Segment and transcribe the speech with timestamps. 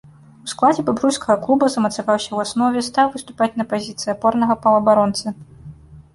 [0.45, 5.27] У складзе бабруйскага клуба замацаваўся ў аснове, стаў выступаць на пазіцыі апорнага паўабаронцы.